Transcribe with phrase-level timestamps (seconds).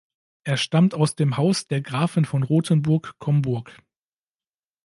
[0.43, 3.77] Er stammt aus dem Haus der Grafen von Rothenburg-Comburg.